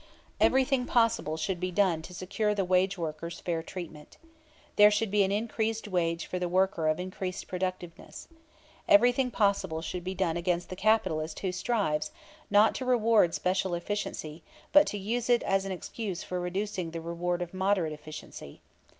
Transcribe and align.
Everything 0.39 0.87
possible 0.87 1.37
should 1.37 1.59
be 1.59 1.69
done 1.69 2.01
to 2.01 2.11
secure 2.11 2.55
the 2.55 2.65
wage 2.65 2.97
workers 2.97 3.39
fair 3.39 3.61
treatment. 3.61 4.17
There 4.75 4.89
should 4.89 5.11
be 5.11 5.21
an 5.21 5.31
increased 5.31 5.87
wage 5.87 6.25
for 6.25 6.39
the 6.39 6.49
worker 6.49 6.87
of 6.87 6.99
increased 6.99 7.47
productiveness. 7.47 8.27
Everything 8.87 9.29
possible 9.29 9.83
should 9.83 10.03
be 10.03 10.15
done 10.15 10.37
against 10.37 10.69
the 10.69 10.75
capitalist 10.75 11.41
who 11.41 11.51
strives, 11.51 12.09
not 12.49 12.73
to 12.73 12.83
reward 12.85 13.35
special 13.35 13.75
efficiency, 13.75 14.41
but 14.71 14.87
to 14.87 14.97
use 14.97 15.29
it 15.29 15.43
as 15.43 15.65
an 15.65 15.71
excuse 15.71 16.23
for 16.23 16.39
reducing 16.39 16.89
the 16.89 16.99
reward 17.01 17.43
of 17.43 17.53
moderate 17.53 17.93
efficiency. 17.93 18.59